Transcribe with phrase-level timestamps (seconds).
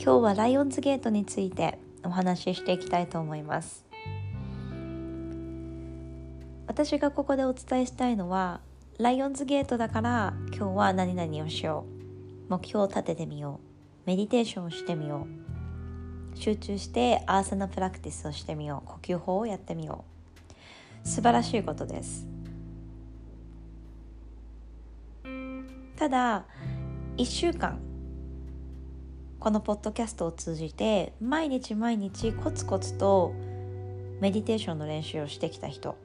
[0.00, 3.84] 今日はライオンズゲートについてお話ししていきたいと思います。
[6.68, 8.60] 私がここでお伝えしたいのは
[8.98, 11.84] ライオンズゲートだから今日は何々をしよ
[12.48, 12.48] う。
[12.48, 13.58] 目標を立ててみよ
[14.06, 14.06] う。
[14.06, 15.26] メディテーションをしてみよ
[16.34, 16.38] う。
[16.38, 18.88] 集中してアーサナプラクティスをしてみよう。
[18.88, 20.04] 呼吸法をやってみよ
[21.04, 21.08] う。
[21.08, 22.28] 素晴らしいことです。
[25.96, 26.44] ただ
[27.16, 27.80] 1週間
[29.40, 33.32] このポッドキャストを通じて毎日毎日コツコツと
[34.20, 35.96] メディテーションの練習をしてきた人。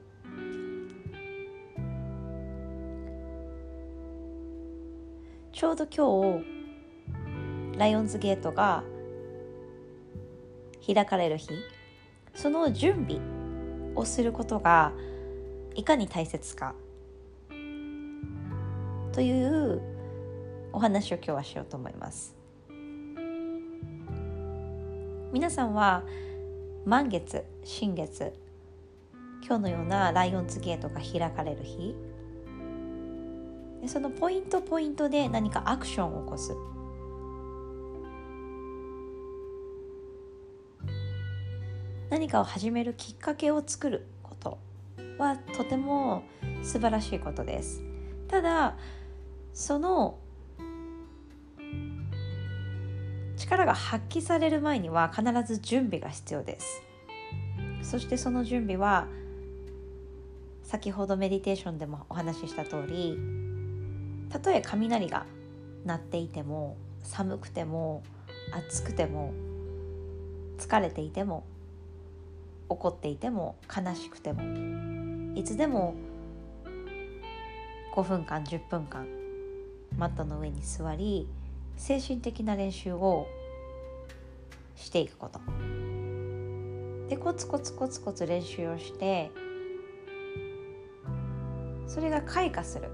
[5.52, 6.44] ちょうど今日
[7.76, 8.84] ライオンズゲートが
[10.86, 11.48] 開かれる日。
[12.34, 13.20] その準備
[13.96, 14.92] をすることが
[15.74, 16.76] いかに大切か。
[19.12, 19.82] という
[20.72, 22.33] お話を今日はしようと思います。
[25.34, 26.04] 皆さんは
[26.86, 28.32] 満月新月
[29.44, 31.96] 今日のようなライオンズゲートが開かれる日。
[33.82, 36.54] でそのポイントポイントで何かアクションを起こす。
[42.10, 44.58] 何かを始めるきっかけを作ること
[45.18, 46.22] はとても
[46.62, 47.82] 素晴らしいことです。
[48.28, 48.76] ただ
[49.52, 50.20] その
[53.36, 56.82] 力が発揮される前には必ず準備が必要です。
[57.82, 59.06] そしてその準備は
[60.62, 63.18] 先ほどメディテーションでもお話しした通り
[64.30, 65.26] たとえ雷が
[65.84, 68.02] 鳴っていても寒くても
[68.52, 69.32] 暑くても
[70.58, 71.44] 疲れていても
[72.68, 74.42] 怒っていても悲しくても
[75.36, 75.94] いつでも
[77.94, 79.06] 5分間10分間
[79.96, 81.28] マットの上に座り
[81.76, 83.26] 精神的な練習を
[84.74, 85.40] していくこと。
[87.08, 89.30] でコツコツコツコツ練習をして
[91.86, 92.88] それが開花する。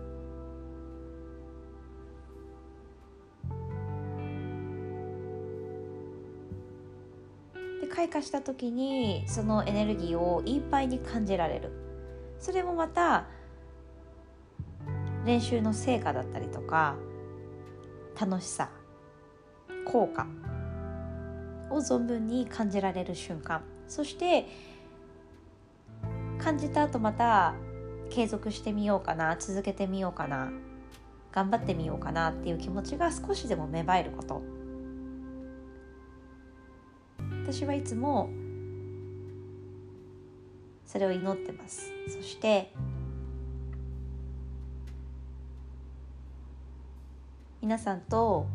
[7.80, 11.70] で開花した時にそのエネルギーをいっぱいに感じられる。
[12.38, 13.26] それもまた
[15.24, 16.96] 練習の成果だったりとか
[18.20, 18.68] 楽しさ
[19.86, 20.26] 効果
[21.70, 23.62] を存分に感じられる瞬間。
[23.88, 24.46] そして
[26.38, 27.54] 感じた後また
[28.10, 30.50] 継続してみようかな続けてみようかな
[31.32, 34.42] 頑張ってみようかなっていう気持ちが少しでも芽生えること。
[37.44, 38.28] 私はいつも
[40.84, 41.90] それを祈ってます。
[42.08, 42.72] そして
[47.62, 48.46] 皆さんと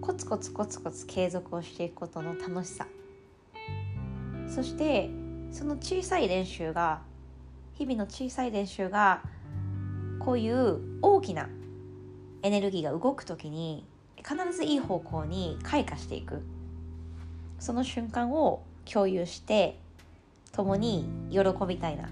[0.00, 2.86] コツコツコツコツ継続をしていくことの楽しさ
[4.48, 5.10] そして
[5.52, 7.02] その小さい練習が
[7.74, 9.20] 日々の小さい練習が
[10.20, 11.50] こういう大きな
[12.42, 13.84] エネルギーが動く時に
[14.16, 16.42] 必ずいい方向に開花していく
[17.58, 19.78] その瞬間を共有して
[20.52, 22.08] 共に喜びたいな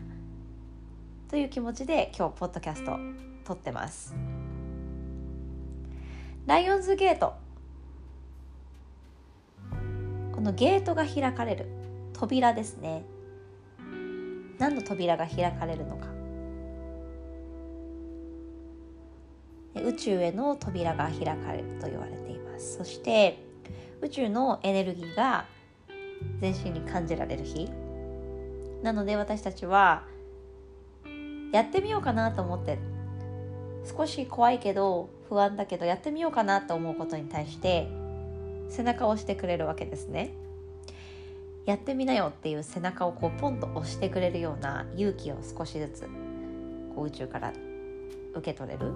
[1.31, 2.99] という気持ちで今日ポッドキャスト
[3.47, 4.15] 撮ってます。
[6.49, 7.35] ライオンズゲート。
[10.33, 11.67] このゲートが開かれる。
[12.15, 13.05] 扉ですね。
[14.57, 16.07] 何の扉が開かれるのか。
[19.83, 22.79] 宇宙への扉が開かれると言われています。
[22.79, 23.45] そして
[24.01, 25.45] 宇宙のエネルギーが
[26.41, 27.69] 全身に感じられる日。
[28.83, 30.03] なので私たちは
[31.53, 32.79] やってみようかなと思って
[33.89, 37.89] 少し怖いけど不安だけどやってみようかなと思うことに対して
[38.69, 40.31] 背中を押してくれるわけですね。
[41.65, 46.09] やってみなよっていう背中をこうポンと押してくれるような勇気を少しずつ
[46.95, 47.53] こう宇宙から
[48.35, 48.95] 受け取れる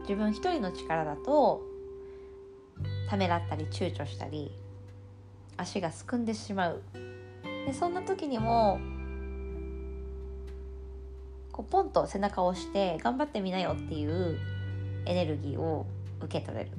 [0.00, 1.62] 自分一人の力だと
[3.08, 4.50] ためらったり躊躇したり
[5.56, 6.82] 足がすくんでしまう
[7.66, 8.80] でそんな時にも
[11.60, 14.38] こうポンと背中を押して頑張ってみなよっていう
[15.04, 15.84] エネルギーを
[16.20, 16.70] 受け取れる。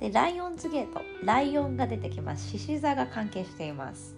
[0.00, 2.48] でライオンズゲートライオンが出てきます。
[2.48, 4.16] 獅子座が関係しています。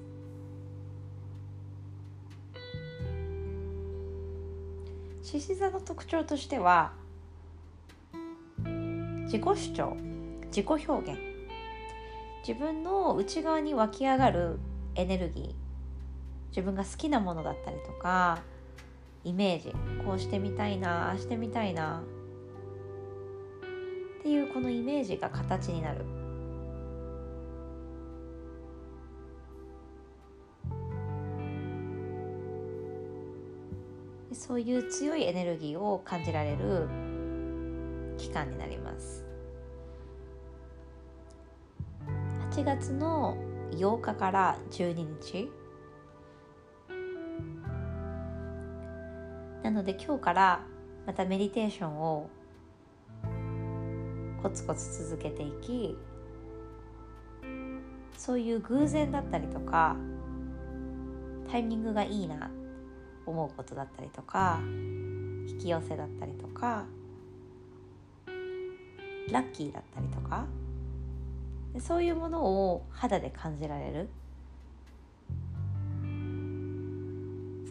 [5.23, 6.93] 獅子座の特徴としては
[9.25, 9.97] 自己主張
[10.53, 11.30] 自己表現。
[12.47, 14.59] 自分の内側に湧き上がる
[14.95, 15.55] エネルギー
[16.49, 18.41] 自分が好きなものだったりとか
[19.25, 22.03] イメージこうしてみたいなああしてみたいな
[24.19, 26.05] っていうこのイメージが形になる。
[34.33, 36.89] そういう強いエネルギーを感じられる
[38.17, 39.30] 期間になります。
[42.51, 43.37] 8月の
[43.71, 45.49] 8日から12日
[49.63, 50.67] なので今日から
[51.07, 52.29] またメディテーションを
[54.43, 55.97] コツコツ続けていき
[58.19, 59.95] そういう偶然だったりとか
[61.53, 62.51] タイミングがいいな
[63.27, 64.59] 思うことだったりとか
[65.47, 66.85] 引き寄せだったりとか
[69.31, 70.47] ラッキーだったりとか
[71.79, 74.09] そういうものを肌で感じられる。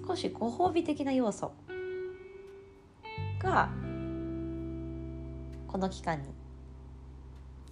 [0.08, 1.52] 少しご褒美的な要素
[3.40, 3.70] が
[5.68, 6.30] この期間に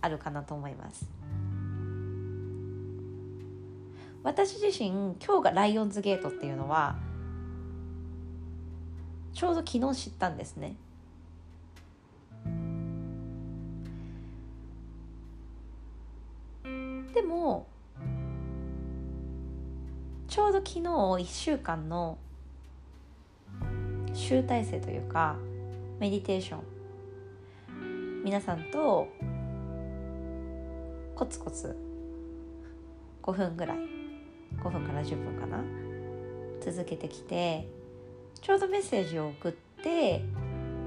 [0.01, 1.09] あるかなと思います。
[4.23, 6.97] 私自身今日がライオンズゲートっていうのは
[9.33, 10.75] ちょうど昨日知ったんですね。
[20.77, 22.19] 昨日1週間の
[24.13, 25.35] 集大成というか
[25.97, 29.07] メディテーション皆さんと
[31.15, 31.75] コツコツ
[33.23, 33.77] 5分ぐらい
[34.59, 35.63] 5分から10分かな
[36.61, 37.67] 続けてきて
[38.39, 39.51] ちょうどメッセージを送っ
[39.83, 40.21] て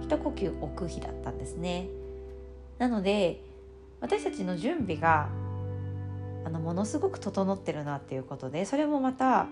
[0.02, 1.88] 一呼吸置く日だったんですね。
[2.78, 3.42] なので
[4.00, 5.28] 私たちの準備が
[6.44, 9.48] あのものすごく整ってるなっていうことでそれもまた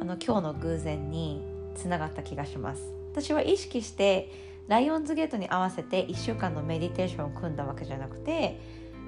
[0.00, 1.42] あの今日の偶然に
[1.74, 2.82] つながった気がします。
[3.12, 4.32] 私は意識して
[4.66, 8.58] ライオンズゲートに合わせて1週間のメディテーションを組んだわけじゃなくて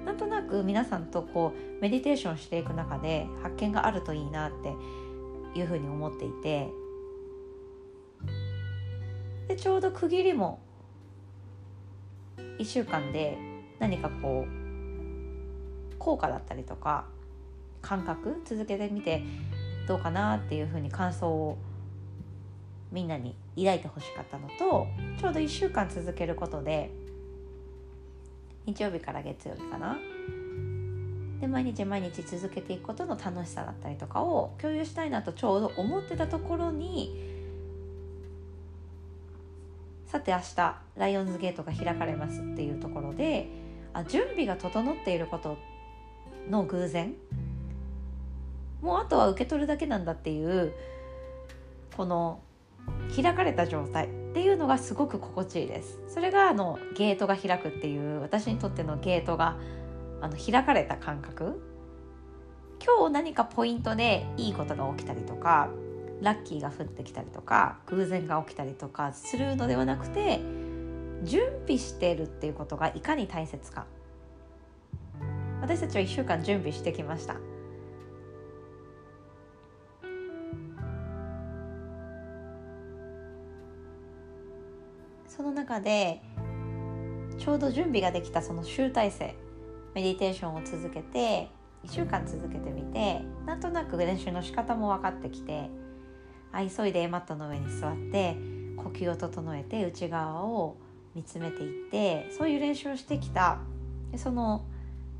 [0.05, 6.69] なんとなく皆さんとこうメディテーションしていく中で発見があるといいなっていうふうに思っていて
[9.47, 10.59] でちょうど区切りも
[12.59, 13.37] 1週間で
[13.79, 17.05] 何かこう効果だったりとか
[17.81, 19.23] 感覚続けてみて
[19.87, 21.57] どうかなっていうふうに感想を
[22.91, 24.87] みんなに抱いてほしかったのと
[25.19, 26.91] ちょうど1週間続けることで
[28.65, 29.97] 日曜日から月曜日かな。
[31.41, 37.33] で毎日毎日続けていくことの楽しさだったりとかを共有したいなとちょうど思ってたところに
[40.05, 43.49] さて明日ライオンズゲートが開かれますっていうところで
[43.91, 45.57] あ準備が整っていること
[46.49, 47.13] の偶然
[48.83, 50.73] もうあとは受け取るだけなんだっていう
[51.95, 52.41] この
[53.15, 56.01] 開かれた状態っていうのがすごく心地いいです。
[56.09, 59.57] それがあのゲートが開くっていう私にとってのゲートが
[60.21, 61.63] あの開かれた感覚。
[62.85, 65.69] 今日何かポイントでいいことが起きたりとか
[66.21, 70.41] ラッキーが降ってきたりとか偶然が起きたりとかするのではなくて
[71.23, 73.85] 準備してるっていうことがいかに大切か。
[75.61, 77.37] 私たちは1週間準備してきました。
[85.35, 86.21] その中で
[87.39, 89.35] ちょうど準備ができたその集大成
[89.95, 91.49] メディテーションを続けて
[91.85, 95.69] 1週間続けてみてなんとなく練習の仕方も分かってきて
[96.51, 98.37] あ急いでマットの上に座って
[98.77, 100.77] 呼吸を整えて内側を
[101.15, 103.57] 見つめていってそういう練習をしてきた
[104.17, 104.63] その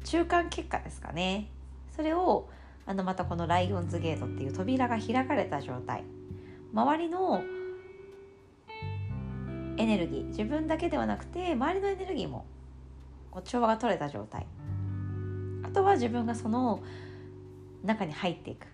[0.03, 1.49] 中間結果ですかね。
[1.95, 2.49] それを
[2.85, 6.03] あのまたこのライオンズゲートっていう扉が開かれた状態。
[6.73, 7.41] 周りの
[9.77, 12.45] エネルギー自分だけではなくて周りのエネルギーも
[13.31, 14.45] こう調和が取れた状態
[15.63, 16.83] あとは自分がその
[17.83, 18.67] 中に入っていく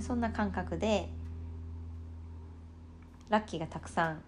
[0.00, 1.08] そんな感覚で
[3.28, 4.22] ラッキーがたくさん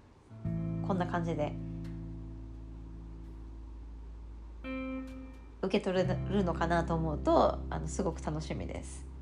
[0.87, 1.53] こんな感じで
[5.63, 9.16] 受け取れるのかなと思うとあのすごく楽しみです。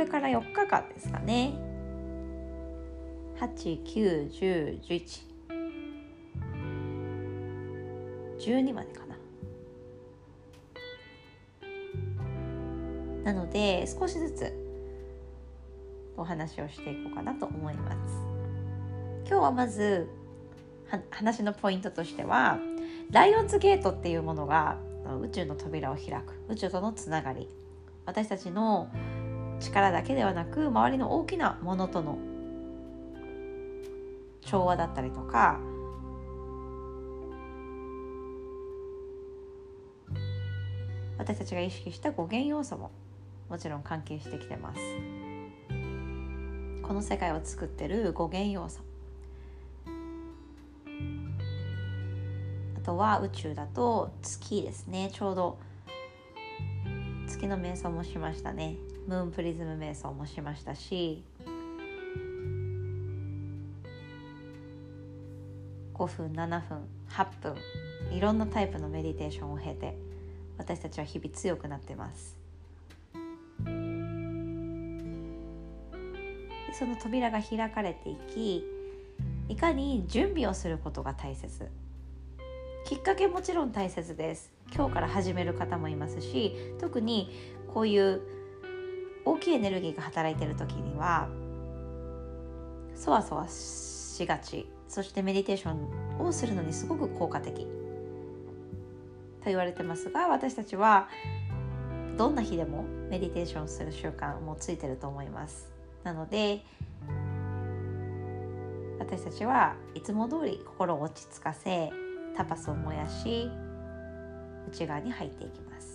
[0.00, 1.54] れから4日間ですかね。
[3.38, 5.30] 8、9、10、11。
[8.38, 9.16] 12までかな。
[13.24, 14.52] なので少しずつ
[16.16, 17.96] お話をしていこうかなと思います
[19.26, 20.08] 今日はまず
[21.10, 22.58] 話のポイントとしては
[23.10, 24.78] ライオンズゲートっていうものが
[25.22, 27.48] 宇宙の扉を開く宇宙とのつながり
[28.06, 28.88] 私たちの
[29.60, 32.18] 力だけではなく周りの大きなものとの
[34.40, 35.60] 調和だったりとか
[41.18, 42.90] 私たちが意識した語源要素も
[43.50, 44.80] もちろん関係してきてます。
[46.82, 48.80] この世界を作ってる語源要素。
[52.76, 55.10] あとは宇宙だと月ですね。
[55.12, 55.58] ちょうど
[57.28, 58.76] 月の瞑想もしましたね。
[59.10, 61.24] ムーンプリズム瞑想もしましたし
[65.94, 66.78] 5分7分
[67.10, 67.56] 8分
[68.16, 69.98] いろんなタイプのメディテーションを経て
[70.58, 72.38] 私たちは日々強くなってます。
[76.78, 78.64] その扉が開かれていき
[79.48, 81.68] いかに準備をすることが大切。
[82.86, 84.52] きっかけもちろん大切です。
[84.72, 87.34] 今日から始める方もいますし特に
[87.74, 88.39] こういう
[89.24, 91.28] 大きいエネルギーが働いている時には
[92.94, 94.68] そわそわしがち。
[94.88, 97.66] そしてメディテーションをするのにすごく効果的。
[99.40, 101.08] と言われてますが私たちは
[102.18, 105.70] どんな日でもメディテーションする習慣もついてると思います。
[106.04, 106.62] なので
[108.98, 111.90] 私たちはいつも通り心を落ち着かせ
[112.36, 113.50] タパスを燃やし
[114.68, 115.89] 内側に入っていきます。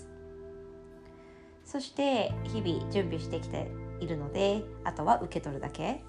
[1.75, 6.05] そして日々準備してきているのであとは受け取るだけ。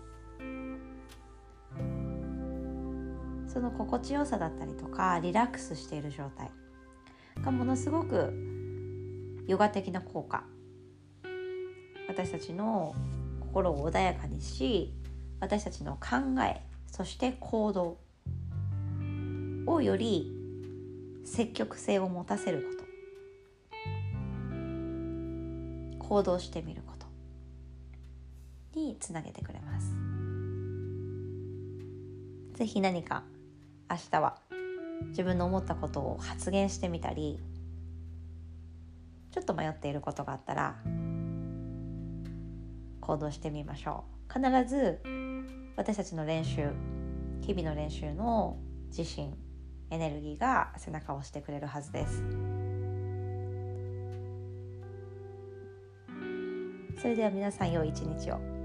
[3.48, 6.52] その心地よさだったりとかリラックスしている状態。
[7.42, 8.32] がものすごく
[9.48, 10.44] ヨガ的な効果。
[12.06, 12.94] 私たちの
[13.40, 14.94] 心を穏やかにし
[15.40, 17.98] 私たちの考えそして行動
[19.66, 20.30] をより
[21.24, 22.85] 積極性を持たせること。
[26.08, 27.06] 行動してみること
[28.78, 29.92] につなげてくれます。
[32.54, 33.24] 是非何か
[33.90, 34.38] 明日は
[35.08, 37.38] 自分の思ったことを発言してみたり
[39.30, 40.76] ちょっと迷っていることがあったら
[43.00, 44.32] 行動してみましょう。
[44.32, 45.00] 必ず
[45.76, 46.70] 私たちの練習
[47.42, 48.56] 日々の練習の
[48.88, 49.34] 自信
[49.90, 52.45] エネルギーが背中を押してくれるはずです。
[56.96, 58.55] それでは皆さん良い一日を。